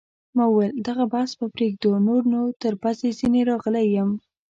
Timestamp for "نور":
2.07-2.21